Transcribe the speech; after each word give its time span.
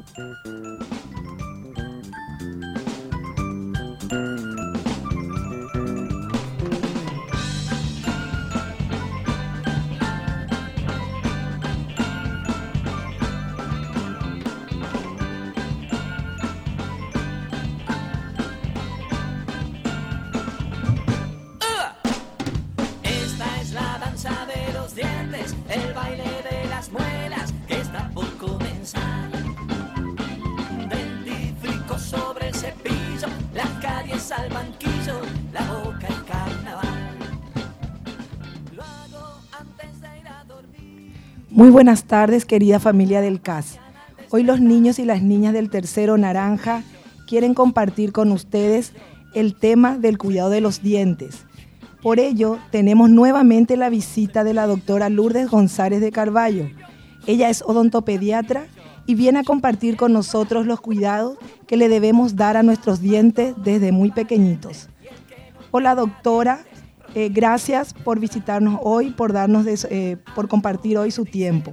Mm-hmm. 0.00 1.19
Muy 41.52 41.68
buenas 41.68 42.04
tardes, 42.04 42.44
querida 42.44 42.78
familia 42.78 43.20
del 43.20 43.40
CAS. 43.40 43.80
Hoy 44.30 44.44
los 44.44 44.60
niños 44.60 45.00
y 45.00 45.04
las 45.04 45.20
niñas 45.20 45.52
del 45.52 45.68
tercero 45.68 46.16
naranja 46.16 46.84
quieren 47.26 47.54
compartir 47.54 48.12
con 48.12 48.30
ustedes 48.30 48.92
el 49.34 49.56
tema 49.56 49.98
del 49.98 50.16
cuidado 50.16 50.50
de 50.50 50.60
los 50.60 50.80
dientes. 50.80 51.46
Por 52.02 52.20
ello, 52.20 52.58
tenemos 52.70 53.10
nuevamente 53.10 53.76
la 53.76 53.88
visita 53.88 54.44
de 54.44 54.54
la 54.54 54.68
doctora 54.68 55.08
Lourdes 55.08 55.50
González 55.50 56.00
de 56.00 56.12
Carballo. 56.12 56.70
Ella 57.26 57.50
es 57.50 57.62
odontopediatra 57.62 58.68
y 59.06 59.16
viene 59.16 59.40
a 59.40 59.44
compartir 59.44 59.96
con 59.96 60.12
nosotros 60.12 60.66
los 60.66 60.80
cuidados 60.80 61.36
que 61.66 61.76
le 61.76 61.88
debemos 61.88 62.36
dar 62.36 62.56
a 62.56 62.62
nuestros 62.62 63.00
dientes 63.00 63.54
desde 63.64 63.90
muy 63.90 64.12
pequeñitos. 64.12 64.88
Hola 65.72 65.96
doctora, 65.96 66.64
eh, 67.14 67.28
gracias 67.30 67.92
por 67.92 68.20
visitarnos 68.20 68.78
hoy, 68.82 69.10
por, 69.10 69.32
darnos 69.32 69.66
eh, 69.66 70.16
por 70.34 70.48
compartir 70.48 70.98
hoy 70.98 71.10
su 71.10 71.24
tiempo. 71.24 71.72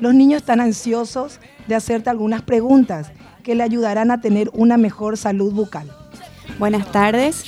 Los 0.00 0.14
niños 0.14 0.42
están 0.42 0.60
ansiosos 0.60 1.40
de 1.66 1.74
hacerte 1.74 2.08
algunas 2.08 2.42
preguntas 2.42 3.10
que 3.42 3.54
le 3.54 3.62
ayudarán 3.62 4.10
a 4.10 4.20
tener 4.20 4.50
una 4.52 4.76
mejor 4.76 5.16
salud 5.16 5.52
bucal. 5.52 5.90
Buenas 6.58 6.90
tardes, 6.92 7.44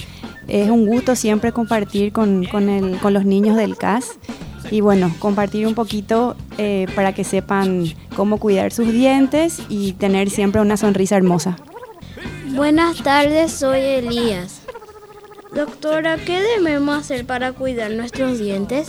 es 0.48 0.68
un 0.68 0.86
gusto 0.86 1.14
siempre 1.14 1.52
compartir 1.52 2.12
con, 2.12 2.46
los 3.02 3.24
niños 3.24 3.56
del 3.56 3.76
CAS 3.76 4.18
y 4.70 4.80
bueno, 4.80 5.12
compartir 5.18 5.66
un 5.66 5.74
poquito 5.74 6.36
eh, 6.58 6.86
para 6.94 7.14
que 7.14 7.24
sepan 7.24 7.84
cómo 8.14 8.38
cuidar 8.38 8.72
sus 8.72 8.92
dientes 8.92 9.62
y 9.68 9.92
tener 9.92 10.28
siempre 10.30 10.60
una 10.60 10.76
sonrisa 10.76 11.16
hermosa. 11.16 11.56
Buenas 12.54 13.02
tardes, 13.02 13.52
soy 13.52 13.80
Elías. 13.80 14.59
Doctora, 15.54 16.16
¿qué 16.16 16.40
debemos 16.40 16.96
hacer 16.96 17.26
para 17.26 17.52
cuidar 17.52 17.90
nuestros 17.90 18.38
dientes? 18.38 18.88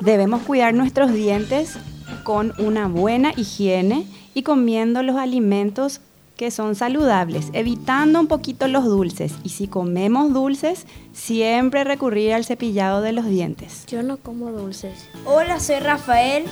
Debemos 0.00 0.42
cuidar 0.42 0.74
nuestros 0.74 1.14
dientes 1.14 1.78
con 2.24 2.52
una 2.58 2.88
buena 2.88 3.32
higiene 3.36 4.06
y 4.34 4.42
comiendo 4.42 5.02
los 5.02 5.16
alimentos 5.16 6.02
que 6.36 6.50
son 6.50 6.74
saludables, 6.74 7.48
evitando 7.54 8.20
un 8.20 8.26
poquito 8.26 8.68
los 8.68 8.84
dulces. 8.84 9.32
Y 9.44 9.48
si 9.48 9.66
comemos 9.66 10.34
dulces, 10.34 10.86
siempre 11.14 11.84
recurrir 11.84 12.34
al 12.34 12.44
cepillado 12.44 13.00
de 13.00 13.12
los 13.12 13.24
dientes. 13.26 13.86
Yo 13.86 14.02
no 14.02 14.18
como 14.18 14.52
dulces. 14.52 15.08
Hola, 15.24 15.58
soy 15.58 15.78
Rafael. 15.78 16.44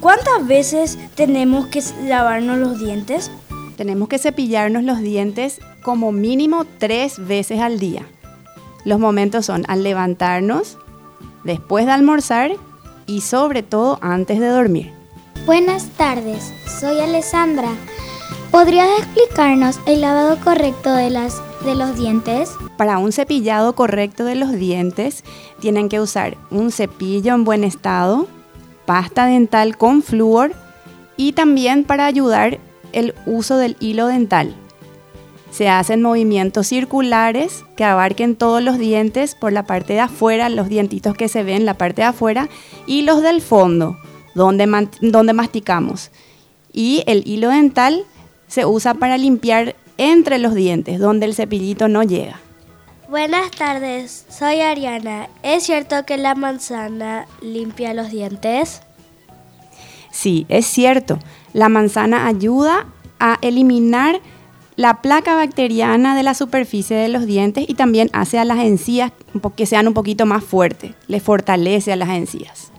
¿Cuántas 0.00 0.46
veces 0.46 0.98
tenemos 1.14 1.68
que 1.68 1.82
lavarnos 2.04 2.58
los 2.58 2.78
dientes? 2.78 3.30
Tenemos 3.78 4.08
que 4.08 4.18
cepillarnos 4.18 4.84
los 4.84 5.00
dientes 5.00 5.58
como 5.82 6.12
mínimo 6.12 6.66
tres 6.78 7.14
veces 7.26 7.60
al 7.60 7.78
día. 7.78 8.06
Los 8.84 8.98
momentos 8.98 9.46
son 9.46 9.64
al 9.68 9.82
levantarnos, 9.82 10.78
después 11.44 11.86
de 11.86 11.92
almorzar 11.92 12.52
y 13.06 13.20
sobre 13.20 13.62
todo 13.62 13.98
antes 14.00 14.40
de 14.40 14.48
dormir. 14.48 14.92
Buenas 15.46 15.88
tardes, 15.90 16.52
soy 16.80 17.00
Alessandra. 17.00 17.68
¿Podrías 18.50 18.88
explicarnos 18.98 19.80
el 19.86 20.00
lavado 20.00 20.38
correcto 20.38 20.92
de, 20.94 21.10
las, 21.10 21.40
de 21.64 21.74
los 21.74 21.96
dientes? 21.96 22.50
Para 22.76 22.98
un 22.98 23.12
cepillado 23.12 23.74
correcto 23.74 24.24
de 24.24 24.34
los 24.34 24.52
dientes, 24.52 25.24
tienen 25.60 25.88
que 25.88 26.00
usar 26.00 26.36
un 26.50 26.70
cepillo 26.70 27.34
en 27.34 27.44
buen 27.44 27.64
estado, 27.64 28.26
pasta 28.84 29.26
dental 29.26 29.76
con 29.76 30.02
flúor 30.02 30.52
y 31.16 31.32
también 31.32 31.84
para 31.84 32.06
ayudar 32.06 32.58
el 32.92 33.14
uso 33.26 33.56
del 33.56 33.76
hilo 33.80 34.06
dental. 34.06 34.54
Se 35.52 35.68
hacen 35.68 36.00
movimientos 36.00 36.66
circulares 36.66 37.64
que 37.76 37.84
abarquen 37.84 38.36
todos 38.36 38.62
los 38.62 38.78
dientes 38.78 39.34
por 39.34 39.52
la 39.52 39.64
parte 39.64 39.92
de 39.92 40.00
afuera, 40.00 40.48
los 40.48 40.68
dientitos 40.68 41.14
que 41.14 41.28
se 41.28 41.44
ven 41.44 41.56
en 41.56 41.66
la 41.66 41.74
parte 41.74 42.02
de 42.02 42.08
afuera 42.08 42.48
y 42.86 43.02
los 43.02 43.22
del 43.22 43.42
fondo, 43.42 43.98
donde, 44.34 44.88
donde 45.02 45.32
masticamos. 45.34 46.10
Y 46.72 47.04
el 47.06 47.22
hilo 47.26 47.50
dental 47.50 48.04
se 48.48 48.64
usa 48.64 48.94
para 48.94 49.18
limpiar 49.18 49.76
entre 49.98 50.38
los 50.38 50.54
dientes, 50.54 50.98
donde 50.98 51.26
el 51.26 51.34
cepillito 51.34 51.86
no 51.86 52.02
llega. 52.02 52.40
Buenas 53.10 53.50
tardes, 53.50 54.24
soy 54.30 54.62
Ariana. 54.62 55.28
¿Es 55.42 55.64
cierto 55.64 56.06
que 56.06 56.16
la 56.16 56.34
manzana 56.34 57.26
limpia 57.42 57.92
los 57.92 58.10
dientes? 58.10 58.80
Sí, 60.10 60.46
es 60.48 60.64
cierto. 60.64 61.18
La 61.52 61.68
manzana 61.68 62.26
ayuda 62.26 62.86
a 63.20 63.36
eliminar 63.42 64.22
la 64.76 65.02
placa 65.02 65.34
bacteriana 65.34 66.16
de 66.16 66.22
la 66.22 66.34
superficie 66.34 66.96
de 66.96 67.08
los 67.08 67.26
dientes 67.26 67.64
y 67.68 67.74
también 67.74 68.08
hace 68.12 68.38
a 68.38 68.44
las 68.44 68.58
encías 68.60 69.12
que 69.56 69.66
sean 69.66 69.88
un 69.88 69.94
poquito 69.94 70.26
más 70.26 70.44
fuertes, 70.44 70.92
le 71.08 71.20
fortalece 71.20 71.92
a 71.92 71.96
las 71.96 72.08
encías. 72.10 72.72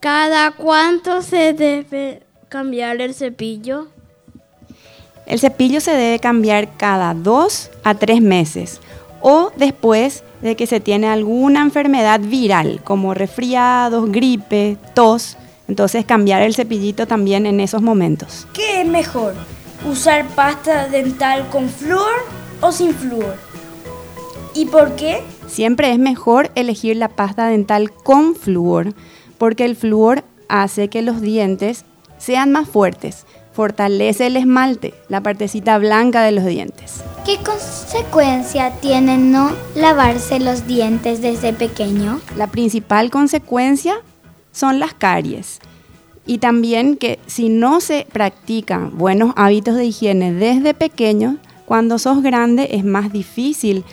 ¿Cada 0.00 0.52
cuánto 0.52 1.22
se 1.22 1.52
debe 1.52 2.22
cambiar 2.48 3.00
el 3.00 3.14
cepillo? 3.14 3.88
El 5.26 5.38
cepillo 5.38 5.80
se 5.80 5.92
debe 5.92 6.18
cambiar 6.18 6.76
cada 6.76 7.14
dos 7.14 7.70
a 7.84 7.94
tres 7.94 8.20
meses 8.20 8.80
o 9.20 9.52
después 9.56 10.24
de 10.42 10.56
que 10.56 10.66
se 10.66 10.80
tiene 10.80 11.06
alguna 11.06 11.62
enfermedad 11.62 12.20
viral 12.20 12.80
como 12.82 13.14
resfriados, 13.14 14.10
gripe, 14.10 14.76
tos. 14.94 15.36
Entonces 15.68 16.04
cambiar 16.04 16.42
el 16.42 16.54
cepillito 16.54 17.06
también 17.06 17.46
en 17.46 17.60
esos 17.60 17.80
momentos. 17.80 18.48
¿Qué 18.52 18.80
es 18.80 18.86
mejor? 18.86 19.34
Usar 19.86 20.26
pasta 20.28 20.88
dental 20.88 21.48
con 21.50 21.68
flúor 21.68 22.12
o 22.60 22.72
sin 22.72 22.94
flúor. 22.94 23.36
¿Y 24.54 24.66
por 24.66 24.96
qué? 24.96 25.22
Siempre 25.46 25.92
es 25.92 25.98
mejor 25.98 26.50
elegir 26.54 26.96
la 26.96 27.08
pasta 27.08 27.46
dental 27.46 27.90
con 27.92 28.34
flúor, 28.34 28.94
porque 29.38 29.64
el 29.64 29.76
flúor 29.76 30.24
hace 30.48 30.88
que 30.88 31.02
los 31.02 31.20
dientes 31.20 31.84
sean 32.18 32.52
más 32.52 32.68
fuertes, 32.68 33.26
fortalece 33.52 34.26
el 34.26 34.36
esmalte, 34.36 34.94
la 35.08 35.22
partecita 35.22 35.78
blanca 35.78 36.22
de 36.22 36.32
los 36.32 36.44
dientes. 36.44 37.02
¿Qué 37.24 37.38
consecuencia 37.38 38.72
tiene 38.80 39.18
no 39.18 39.52
lavarse 39.74 40.38
los 40.38 40.66
dientes 40.66 41.20
desde 41.20 41.52
pequeño? 41.52 42.20
La 42.36 42.46
principal 42.46 43.10
consecuencia 43.10 43.94
son 44.52 44.78
las 44.78 44.94
caries 44.94 45.60
y 46.26 46.38
también 46.38 46.96
que 46.96 47.18
si 47.26 47.48
no 47.48 47.80
se 47.80 48.06
practican 48.12 48.96
buenos 48.96 49.32
hábitos 49.36 49.76
de 49.76 49.86
higiene 49.86 50.32
desde 50.32 50.74
pequeño, 50.74 51.38
cuando 51.66 51.98
sos 51.98 52.22
grande 52.22 52.68
es 52.72 52.84
más 52.84 53.12
difícil 53.12 53.84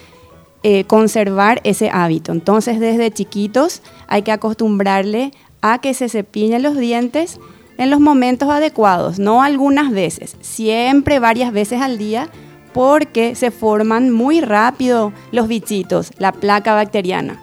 eh, 0.63 0.83
conservar 0.83 1.61
ese 1.63 1.89
hábito. 1.89 2.31
Entonces 2.31 2.79
desde 2.79 3.11
chiquitos 3.11 3.81
hay 4.07 4.21
que 4.21 4.31
acostumbrarle 4.31 5.31
a 5.61 5.79
que 5.79 5.93
se 5.93 6.09
cepillen 6.09 6.63
los 6.63 6.77
dientes 6.77 7.39
en 7.77 7.89
los 7.89 8.01
momentos 8.01 8.49
adecuados, 8.49 9.19
no 9.19 9.41
algunas 9.41 9.91
veces, 9.91 10.35
siempre 10.41 11.19
varias 11.19 11.53
veces 11.53 11.81
al 11.81 11.97
día, 11.97 12.29
porque 12.73 13.35
se 13.35 13.51
forman 13.51 14.11
muy 14.11 14.41
rápido 14.41 15.13
los 15.31 15.47
bichitos, 15.47 16.11
la 16.17 16.33
placa 16.33 16.73
bacteriana. 16.73 17.41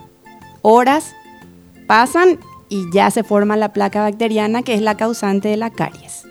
Horas 0.61 1.15
pasan 1.87 2.37
y 2.69 2.89
ya 2.91 3.11
se 3.11 3.23
forma 3.23 3.57
la 3.57 3.73
placa 3.73 4.01
bacteriana 4.01 4.63
que 4.63 4.73
es 4.73 4.81
la 4.81 4.97
causante 4.97 5.49
de 5.49 5.57
la 5.57 5.69
caries. 5.69 6.25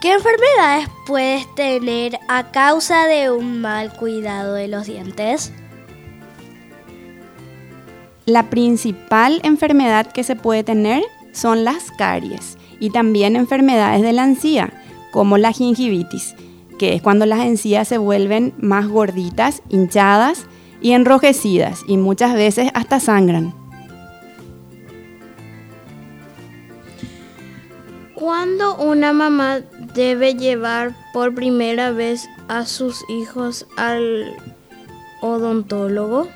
¿Qué 0.00 0.12
enfermedades 0.12 0.88
puedes 1.06 1.54
tener 1.54 2.18
a 2.28 2.50
causa 2.50 3.06
de 3.06 3.30
un 3.30 3.62
mal 3.62 3.90
cuidado 3.96 4.52
de 4.52 4.68
los 4.68 4.86
dientes? 4.86 5.50
La 8.26 8.50
principal 8.50 9.40
enfermedad 9.44 10.12
que 10.12 10.22
se 10.24 10.36
puede 10.36 10.62
tener 10.62 11.02
son 11.32 11.64
las 11.64 11.90
caries 11.90 12.58
y 12.80 12.90
también 12.90 13.34
enfermedades 13.34 14.02
de 14.02 14.12
la 14.12 14.24
encía, 14.24 14.74
como 15.10 15.38
la 15.38 15.52
gingivitis, 15.52 16.34
que 16.78 16.94
es 16.94 17.00
cuando 17.00 17.24
las 17.24 17.40
encías 17.40 17.88
se 17.88 17.96
vuelven 17.96 18.52
más 18.58 18.88
gorditas, 18.88 19.62
hinchadas 19.70 20.46
y 20.84 20.92
enrojecidas 20.92 21.82
y 21.88 21.96
muchas 21.96 22.34
veces 22.34 22.70
hasta 22.74 23.00
sangran. 23.00 23.54
¿Cuándo 28.14 28.76
una 28.76 29.14
mamá 29.14 29.60
debe 29.94 30.34
llevar 30.34 30.94
por 31.14 31.34
primera 31.34 31.90
vez 31.90 32.28
a 32.48 32.66
sus 32.66 33.02
hijos 33.08 33.66
al 33.78 34.36
odontólogo? 35.22 36.28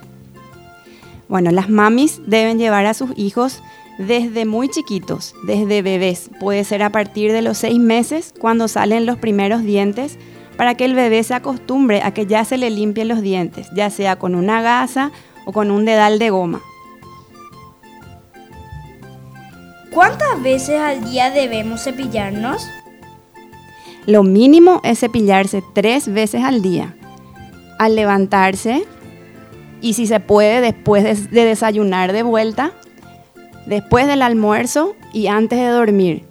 Bueno, 1.28 1.50
las 1.50 1.68
mamis 1.68 2.22
deben 2.26 2.58
llevar 2.58 2.86
a 2.86 2.94
sus 2.94 3.10
hijos 3.16 3.62
desde 3.98 4.46
muy 4.46 4.70
chiquitos, 4.70 5.34
desde 5.46 5.82
bebés. 5.82 6.30
Puede 6.40 6.64
ser 6.64 6.82
a 6.82 6.90
partir 6.90 7.32
de 7.32 7.42
los 7.42 7.58
seis 7.58 7.78
meses 7.78 8.32
cuando 8.38 8.66
salen 8.66 9.04
los 9.04 9.18
primeros 9.18 9.62
dientes 9.62 10.18
para 10.58 10.74
que 10.74 10.84
el 10.84 10.94
bebé 10.94 11.22
se 11.22 11.34
acostumbre 11.34 12.02
a 12.02 12.12
que 12.12 12.26
ya 12.26 12.44
se 12.44 12.58
le 12.58 12.68
limpien 12.68 13.06
los 13.06 13.22
dientes, 13.22 13.68
ya 13.74 13.90
sea 13.90 14.16
con 14.16 14.34
una 14.34 14.60
gasa 14.60 15.12
o 15.46 15.52
con 15.52 15.70
un 15.70 15.84
dedal 15.84 16.18
de 16.18 16.30
goma. 16.30 16.60
¿Cuántas 19.92 20.42
veces 20.42 20.80
al 20.80 21.08
día 21.08 21.30
debemos 21.30 21.84
cepillarnos? 21.84 22.68
Lo 24.04 24.24
mínimo 24.24 24.80
es 24.82 24.98
cepillarse 24.98 25.62
tres 25.74 26.12
veces 26.12 26.42
al 26.42 26.60
día. 26.60 26.96
Al 27.78 27.94
levantarse 27.94 28.84
y 29.80 29.92
si 29.92 30.08
se 30.08 30.18
puede 30.18 30.60
después 30.60 31.30
de, 31.30 31.44
desayunar 31.44 32.12
de 32.12 32.24
vuelta, 32.24 32.72
después 33.66 34.08
del 34.08 34.22
almuerzo 34.22 34.96
y 35.12 35.28
antes 35.28 35.60
de 35.60 35.68
dormir. 35.68 36.24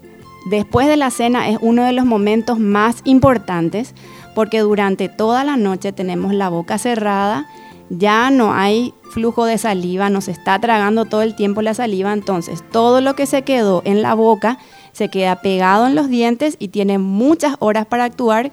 Después 0.50 0.88
de 0.88 0.98
la 0.98 1.12
cena 1.12 1.50
es 1.50 1.58
uno 1.62 1.84
de 1.84 1.94
los 1.94 2.06
momentos 2.06 2.60
más 2.60 3.02
importantes 3.06 3.94
porque 4.38 4.60
durante 4.60 5.10
toda 5.10 5.44
la 5.44 5.58
noche 5.58 5.94
tenemos 5.94 6.32
la 6.32 6.50
boca 6.50 6.78
cerrada, 6.78 7.48
ya 7.90 8.30
no 8.30 8.54
hay 8.54 8.94
flujo 9.10 9.46
de 9.46 9.58
saliva, 9.58 10.12
nos 10.12 10.28
está 10.28 10.60
tragando 10.60 11.06
todo 11.06 11.24
el 11.24 11.36
tiempo 11.36 11.64
la 11.64 11.74
saliva, 11.74 12.14
entonces 12.14 12.64
todo 12.72 13.02
lo 13.02 13.16
que 13.16 13.26
se 13.26 13.42
quedó 13.42 13.82
en 13.84 14.04
la 14.04 14.14
boca 14.14 14.60
se 14.92 15.10
queda 15.10 15.42
pegado 15.42 15.88
en 15.88 15.96
los 15.96 16.08
dientes 16.08 16.56
y 16.60 16.68
tiene 16.68 17.00
muchas 17.00 17.56
horas 17.58 17.88
para 17.88 18.04
actuar 18.04 18.52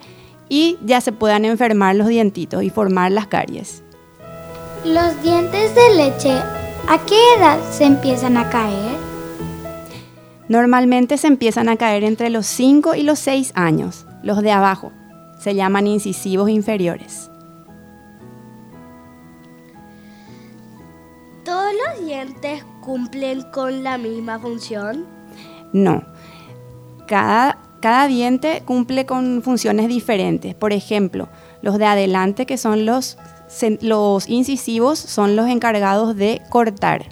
y 0.49 0.79
ya 0.87 1.03
se 1.03 1.13
puedan 1.13 1.45
enfermar 1.45 1.97
los 1.97 2.07
dientitos 2.07 2.63
y 2.63 2.71
formar 2.71 3.13
las 3.13 3.27
caries. 3.27 3.83
Los 4.87 5.23
dientes 5.23 5.75
de 5.75 5.97
leche, 5.97 6.33
¿a 6.89 6.99
qué 7.07 7.19
edad 7.37 7.59
se 7.71 7.85
empiezan 7.85 8.39
a 8.39 8.49
caer? 8.49 8.97
Normalmente 10.49 11.19
se 11.19 11.27
empiezan 11.27 11.69
a 11.69 11.77
caer 11.77 12.05
entre 12.05 12.31
los 12.31 12.47
5 12.47 12.95
y 12.95 13.03
los 13.03 13.19
6 13.19 13.53
años, 13.55 14.07
los 14.23 14.41
de 14.41 14.51
abajo. 14.51 14.91
Se 15.39 15.55
llaman 15.55 15.87
incisivos 15.87 16.49
inferiores. 16.51 17.31
¿Todos 21.45 21.73
los 21.87 22.07
dientes 22.07 22.65
cumplen 22.81 23.43
con 23.53 23.83
la 23.83 23.99
misma 23.99 24.39
función? 24.39 25.07
No. 25.73 26.03
Cada, 27.07 27.59
cada 27.81 28.07
diente 28.07 28.63
cumple 28.65 29.05
con 29.05 29.43
funciones 29.43 29.89
diferentes. 29.89 30.55
Por 30.55 30.73
ejemplo, 30.73 31.29
los 31.61 31.79
de 31.79 31.85
adelante, 31.85 32.47
que 32.47 32.57
son 32.57 32.87
los 32.87 33.19
los 33.81 34.29
incisivos 34.29 34.99
son 34.99 35.37
los 35.37 35.49
encargados 35.49 36.17
de 36.17 36.43
cortar. 36.51 37.07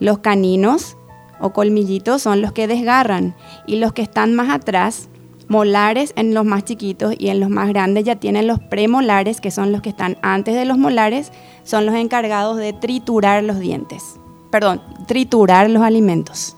Los 0.00 0.18
caninos 0.18 0.96
o 1.40 1.52
colmillitos 1.52 2.22
son 2.22 2.42
los 2.42 2.52
que 2.52 2.66
desgarran 2.66 3.36
y 3.66 3.76
los 3.76 3.92
que 3.92 4.02
están 4.02 4.34
más 4.34 4.50
atrás, 4.50 5.08
molares 5.48 6.12
en 6.16 6.34
los 6.34 6.44
más 6.44 6.64
chiquitos 6.64 7.14
y 7.18 7.28
en 7.28 7.40
los 7.40 7.50
más 7.50 7.68
grandes 7.68 8.04
ya 8.04 8.16
tienen 8.16 8.46
los 8.46 8.60
premolares, 8.60 9.40
que 9.40 9.50
son 9.50 9.72
los 9.72 9.82
que 9.82 9.88
están 9.90 10.18
antes 10.22 10.54
de 10.54 10.64
los 10.64 10.78
molares, 10.78 11.32
son 11.64 11.86
los 11.86 11.94
encargados 11.94 12.56
de 12.58 12.72
triturar 12.72 13.42
los 13.42 13.58
dientes. 13.58 14.16
Perdón, 14.50 14.80
triturar 15.06 15.68
los 15.70 15.82
alimentos. 15.82 16.56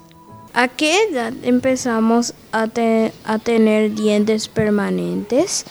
¿A 0.52 0.68
qué 0.68 1.04
edad 1.04 1.32
empezamos 1.42 2.34
a, 2.52 2.66
a 3.24 3.38
tener 3.38 3.94
dientes 3.94 4.48
permanentes? 4.48 5.64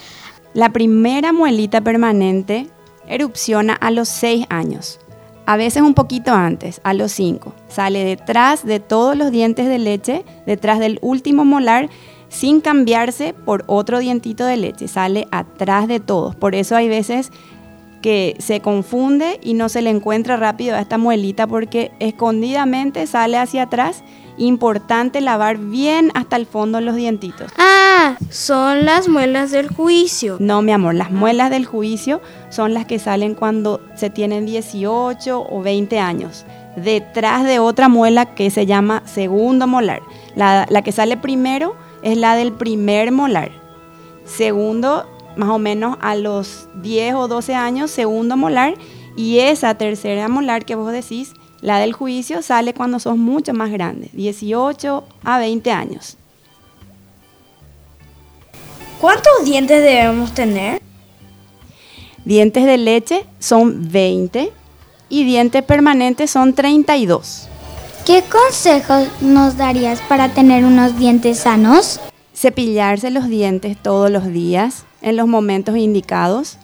La 0.54 0.70
primera 0.70 1.32
muelita 1.32 1.80
permanente 1.80 2.66
erupciona 3.06 3.74
a 3.74 3.90
los 3.90 4.08
6 4.08 4.46
años, 4.48 4.98
a 5.46 5.56
veces 5.56 5.82
un 5.82 5.94
poquito 5.94 6.32
antes, 6.32 6.80
a 6.84 6.94
los 6.94 7.12
5. 7.12 7.52
Sale 7.68 8.04
detrás 8.04 8.64
de 8.64 8.80
todos 8.80 9.16
los 9.16 9.30
dientes 9.30 9.68
de 9.68 9.78
leche, 9.78 10.24
detrás 10.46 10.78
del 10.78 10.98
último 11.02 11.44
molar, 11.44 11.90
sin 12.30 12.62
cambiarse 12.62 13.34
por 13.34 13.64
otro 13.66 13.98
dientito 13.98 14.46
de 14.46 14.56
leche, 14.56 14.88
sale 14.88 15.28
atrás 15.30 15.86
de 15.86 16.00
todos. 16.00 16.34
Por 16.34 16.54
eso 16.54 16.76
hay 16.76 16.88
veces 16.88 17.30
que 18.00 18.34
se 18.38 18.60
confunde 18.60 19.38
y 19.42 19.52
no 19.52 19.68
se 19.68 19.82
le 19.82 19.90
encuentra 19.90 20.38
rápido 20.38 20.74
a 20.74 20.80
esta 20.80 20.96
muelita 20.96 21.46
porque 21.46 21.92
escondidamente 21.98 23.06
sale 23.06 23.36
hacia 23.36 23.64
atrás 23.64 24.02
Importante 24.40 25.20
lavar 25.20 25.58
bien 25.58 26.10
hasta 26.14 26.36
el 26.36 26.46
fondo 26.46 26.80
los 26.80 26.96
dientitos. 26.96 27.52
Ah, 27.58 28.16
son 28.30 28.86
las 28.86 29.06
muelas 29.06 29.50
del 29.50 29.68
juicio. 29.68 30.38
No, 30.40 30.62
mi 30.62 30.72
amor, 30.72 30.94
las 30.94 31.10
muelas 31.10 31.50
del 31.50 31.66
juicio 31.66 32.22
son 32.48 32.72
las 32.72 32.86
que 32.86 32.98
salen 32.98 33.34
cuando 33.34 33.82
se 33.94 34.08
tienen 34.08 34.46
18 34.46 35.46
o 35.46 35.62
20 35.62 35.98
años. 35.98 36.46
Detrás 36.74 37.44
de 37.44 37.58
otra 37.58 37.90
muela 37.90 38.34
que 38.34 38.48
se 38.48 38.64
llama 38.64 39.02
segundo 39.04 39.66
molar. 39.66 40.00
La, 40.36 40.66
la 40.70 40.80
que 40.80 40.92
sale 40.92 41.18
primero 41.18 41.76
es 42.02 42.16
la 42.16 42.36
del 42.36 42.52
primer 42.52 43.12
molar. 43.12 43.50
Segundo, 44.24 45.06
más 45.36 45.48
o 45.50 45.58
menos 45.58 45.96
a 46.00 46.14
los 46.14 46.68
10 46.82 47.14
o 47.14 47.28
12 47.28 47.54
años, 47.54 47.90
segundo 47.90 48.36
molar. 48.36 48.74
Y 49.16 49.40
esa 49.40 49.74
tercera 49.74 50.28
molar 50.28 50.64
que 50.64 50.76
vos 50.76 50.92
decís 50.92 51.34
la 51.60 51.78
del 51.78 51.92
juicio 51.92 52.42
sale 52.42 52.72
cuando 52.72 52.98
sos 52.98 53.16
mucho 53.16 53.52
más 53.52 53.70
grande, 53.70 54.08
18 54.14 55.04
a 55.24 55.38
20 55.38 55.70
años. 55.70 56.16
¿Cuántos 59.00 59.44
dientes 59.44 59.82
debemos 59.82 60.32
tener? 60.32 60.80
Dientes 62.24 62.64
de 62.64 62.78
leche 62.78 63.26
son 63.38 63.90
20 63.90 64.52
y 65.08 65.24
dientes 65.24 65.62
permanentes 65.62 66.30
son 66.30 66.54
32. 66.54 67.49
¿Qué 68.06 68.24
consejos 68.24 69.08
nos 69.20 69.56
darías 69.56 70.00
para 70.08 70.30
tener 70.30 70.64
unos 70.64 70.98
dientes 70.98 71.40
sanos? 71.40 72.00
Cepillarse 72.34 73.10
los 73.10 73.28
dientes 73.28 73.76
todos 73.80 74.10
los 74.10 74.26
días 74.26 74.84
en 75.02 75.16
los 75.16 75.28
momentos 75.28 75.76
indicados, 75.76 76.56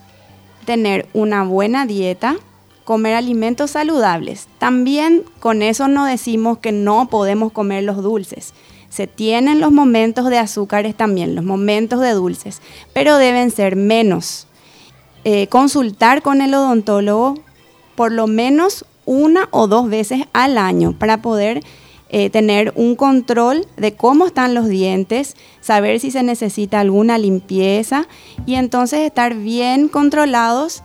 tener 0.65 1.07
una 1.13 1.45
buena 1.45 1.85
dieta, 1.85 2.37
comer 2.85 3.15
alimentos 3.15 3.73
saludables. 3.73 4.49
También 4.59 5.25
con 5.39 5.61
eso 5.63 5.89
no 5.89 6.07
decimos 6.07 6.59
que 6.59 6.73
no 6.73 7.09
podemos 7.11 7.53
comer 7.53 7.85
los 7.85 8.03
dulces. 8.03 8.55
Se 8.89 9.07
tienen 9.07 9.61
los 9.61 9.73
momentos 9.73 10.31
de 10.31 10.39
azúcares 10.39 10.95
también, 10.95 11.35
los 11.35 11.45
momentos 11.45 12.01
de 12.01 12.13
dulces, 12.13 12.63
pero 12.95 13.19
deben 13.19 13.51
ser 13.51 13.77
menos. 13.77 14.47
Eh, 15.25 15.49
consultar 15.49 16.23
con 16.23 16.41
el 16.41 16.55
odontólogo 16.55 17.35
por 17.95 18.11
lo 18.13 18.27
menos 18.27 18.87
una 19.07 19.49
o 19.53 19.67
dos 19.69 19.89
veces 19.89 20.25
al 20.35 20.59
año 20.59 20.93
para 20.99 21.23
poder 21.23 21.63
eh, 22.09 22.31
tener 22.31 22.73
un 22.77 22.95
control 22.95 23.67
de 23.77 23.97
cómo 23.97 24.27
están 24.27 24.55
los 24.55 24.69
dientes, 24.69 25.35
saber 25.61 25.99
si 25.99 26.11
se 26.11 26.23
necesita 26.23 26.79
alguna 26.79 27.19
limpieza 27.19 28.07
y 28.45 28.55
entonces 28.55 29.01
estar 29.01 29.35
bien 29.35 29.89
controlados 29.89 30.83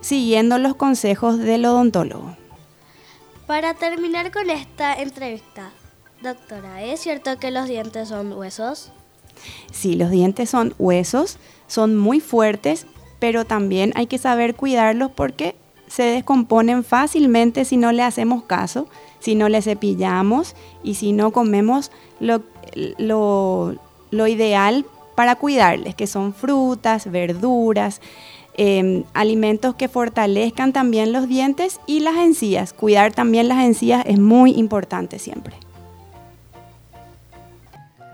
siguiendo 0.00 0.58
los 0.58 0.74
consejos 0.74 1.38
del 1.38 1.64
odontólogo. 1.64 2.36
Para 3.46 3.74
terminar 3.74 4.32
con 4.32 4.50
esta 4.50 4.94
entrevista, 4.94 5.70
doctora, 6.22 6.82
¿es 6.84 7.00
cierto 7.00 7.38
que 7.38 7.50
los 7.50 7.66
dientes 7.66 8.08
son 8.08 8.32
huesos? 8.32 8.92
Sí, 9.72 9.94
los 9.94 10.10
dientes 10.10 10.50
son 10.50 10.74
huesos, 10.78 11.38
son 11.66 11.96
muy 11.96 12.20
fuertes, 12.20 12.86
pero 13.18 13.44
también 13.44 13.92
hay 13.96 14.06
que 14.06 14.18
saber 14.18 14.54
cuidarlos 14.54 15.10
porque 15.10 15.56
se 15.90 16.04
descomponen 16.04 16.84
fácilmente 16.84 17.66
si 17.66 17.76
no 17.76 17.92
le 17.92 18.02
hacemos 18.02 18.44
caso, 18.44 18.88
si 19.18 19.34
no 19.34 19.50
le 19.50 19.60
cepillamos 19.60 20.56
y 20.82 20.94
si 20.94 21.12
no 21.12 21.32
comemos 21.32 21.90
lo, 22.20 22.42
lo, 22.96 23.74
lo 24.10 24.26
ideal 24.26 24.86
para 25.14 25.36
cuidarles, 25.36 25.94
que 25.94 26.06
son 26.06 26.32
frutas, 26.32 27.10
verduras, 27.10 28.00
Em, 28.62 29.04
alimentos 29.14 29.74
que 29.74 29.88
fortalezcan 29.88 30.74
también 30.74 31.12
los 31.12 31.28
dientes 31.28 31.80
y 31.86 32.00
las 32.00 32.16
encías. 32.16 32.74
Cuidar 32.74 33.10
también 33.10 33.48
las 33.48 33.64
encías 33.64 34.04
es 34.06 34.18
muy 34.18 34.52
importante 34.52 35.18
siempre. 35.18 35.54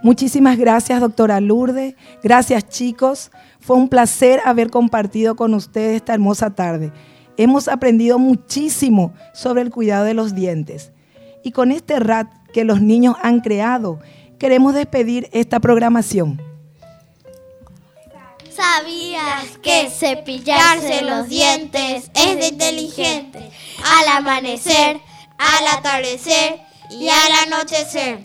Muchísimas 0.04 0.56
gracias, 0.56 1.00
doctora 1.00 1.40
Lourdes. 1.40 1.97
Gracias, 2.23 2.68
chicos. 2.68 3.33
Fue 3.59 3.76
un 3.76 3.88
placer 3.88 4.40
haber 4.45 4.71
compartido 4.71 5.35
con 5.35 5.52
ustedes 5.52 5.97
esta 5.97 6.14
hermosa 6.14 6.54
tarde. 6.54 6.92
Hemos 7.37 7.69
aprendido 7.69 8.19
muchísimo 8.19 9.14
sobre 9.35 9.62
el 9.62 9.71
cuidado 9.71 10.05
de 10.05 10.14
los 10.14 10.35
dientes. 10.35 10.90
Y 11.43 11.52
con 11.52 11.71
este 11.71 11.99
RAT 11.99 12.28
que 12.52 12.64
los 12.64 12.81
niños 12.81 13.16
han 13.23 13.40
creado, 13.40 14.00
queremos 14.38 14.75
despedir 14.75 15.28
esta 15.33 15.61
programación. 15.61 16.40
¿Sabías 18.50 19.59
que 19.62 19.90
cepillarse 19.90 21.02
los 21.02 21.28
dientes 21.28 22.11
es 22.14 22.37
de 22.37 22.49
inteligente? 22.49 23.50
Al 23.85 24.09
amanecer, 24.16 24.99
al 25.37 25.66
atardecer 25.69 26.61
y 26.90 27.09
al 27.09 27.52
anochecer. 27.52 28.19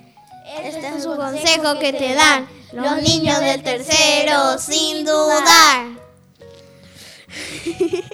Este 0.64 0.88
es 0.88 1.06
un 1.06 1.18
consejo 1.18 1.80
que 1.80 1.92
te 1.92 2.14
dan 2.14 2.48
los 2.72 3.02
niños 3.02 3.40
del 3.42 3.62
tercero, 3.62 4.58
sin 4.58 5.04
dudar. 5.06 5.88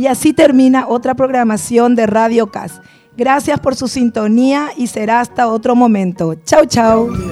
Y 0.00 0.06
así 0.06 0.32
termina 0.32 0.88
otra 0.88 1.14
programación 1.14 1.94
de 1.94 2.06
Radio 2.06 2.46
CAS. 2.46 2.80
Gracias 3.18 3.60
por 3.60 3.76
su 3.76 3.86
sintonía 3.86 4.70
y 4.74 4.86
será 4.86 5.20
hasta 5.20 5.46
otro 5.46 5.76
momento. 5.76 6.36
Chau, 6.36 6.64
chau. 6.64 7.29